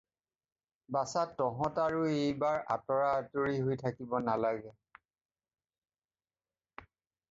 [0.95, 4.77] বাছা তঁহত আৰু এইবাৰ আঁতৰা-আঁতৰি হৈ থাকিব নালাগে।